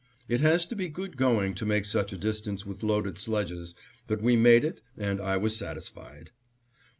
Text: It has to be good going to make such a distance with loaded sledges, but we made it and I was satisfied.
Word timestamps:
It 0.27 0.41
has 0.41 0.65
to 0.65 0.75
be 0.75 0.87
good 0.89 1.15
going 1.15 1.53
to 1.53 1.63
make 1.63 1.85
such 1.85 2.11
a 2.11 2.17
distance 2.17 2.65
with 2.65 2.81
loaded 2.81 3.19
sledges, 3.19 3.75
but 4.07 4.19
we 4.19 4.35
made 4.35 4.65
it 4.65 4.81
and 4.97 5.21
I 5.21 5.37
was 5.37 5.55
satisfied. 5.55 6.31